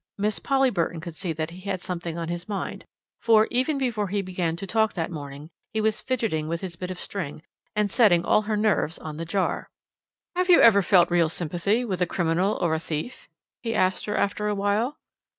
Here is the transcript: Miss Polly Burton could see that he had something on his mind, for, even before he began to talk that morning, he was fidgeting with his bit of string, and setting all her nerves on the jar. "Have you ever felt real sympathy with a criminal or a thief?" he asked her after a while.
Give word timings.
Miss 0.17 0.39
Polly 0.39 0.71
Burton 0.71 0.99
could 0.99 1.13
see 1.13 1.31
that 1.33 1.51
he 1.51 1.61
had 1.69 1.79
something 1.79 2.17
on 2.17 2.27
his 2.27 2.49
mind, 2.49 2.85
for, 3.19 3.47
even 3.51 3.77
before 3.77 4.07
he 4.07 4.23
began 4.23 4.55
to 4.55 4.65
talk 4.65 4.93
that 4.93 5.11
morning, 5.11 5.51
he 5.73 5.79
was 5.79 6.01
fidgeting 6.01 6.47
with 6.47 6.61
his 6.61 6.75
bit 6.75 6.89
of 6.89 6.99
string, 6.99 7.43
and 7.75 7.91
setting 7.91 8.25
all 8.25 8.41
her 8.41 8.57
nerves 8.57 8.97
on 8.97 9.17
the 9.17 9.25
jar. 9.25 9.69
"Have 10.35 10.49
you 10.49 10.59
ever 10.59 10.81
felt 10.81 11.11
real 11.11 11.29
sympathy 11.29 11.85
with 11.85 12.01
a 12.01 12.07
criminal 12.07 12.57
or 12.61 12.73
a 12.73 12.79
thief?" 12.79 13.29
he 13.61 13.75
asked 13.75 14.05
her 14.05 14.17
after 14.17 14.47
a 14.47 14.55
while. 14.55 14.97